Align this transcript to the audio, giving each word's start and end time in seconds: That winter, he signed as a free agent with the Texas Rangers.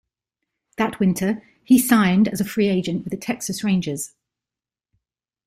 That 0.77 0.99
winter, 0.99 1.43
he 1.63 1.77
signed 1.77 2.27
as 2.27 2.41
a 2.41 2.45
free 2.45 2.67
agent 2.69 3.03
with 3.03 3.11
the 3.11 3.17
Texas 3.19 3.63
Rangers. 3.63 4.15